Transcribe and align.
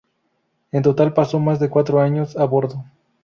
En 0.71 0.81
total 0.81 1.13
pasó 1.13 1.37
más 1.39 1.59
de 1.59 1.69
cuatro 1.69 2.01
años 2.01 2.35
a 2.35 2.45
bordo. 2.45 2.83